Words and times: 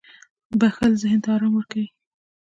•بښل 0.59 0.91
ذهن 1.01 1.19
ته 1.23 1.29
آرام 1.35 1.53
ورکوي. 1.55 1.87